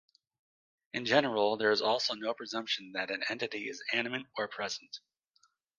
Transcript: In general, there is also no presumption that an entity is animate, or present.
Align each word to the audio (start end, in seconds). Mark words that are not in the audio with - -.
In 0.93 1.05
general, 1.05 1.57
there 1.57 1.69
is 1.69 1.79
also 1.83 2.15
no 2.15 2.33
presumption 2.33 2.93
that 2.93 3.11
an 3.11 3.21
entity 3.29 3.69
is 3.69 3.83
animate, 3.93 4.25
or 4.35 4.47
present. 4.47 4.99